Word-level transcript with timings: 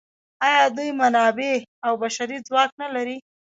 آیا 0.45 0.63
دوی 0.75 0.89
منابع 1.01 1.53
او 1.85 1.93
بشري 2.03 2.37
ځواک 2.47 2.71
نلري؟ 2.81 3.17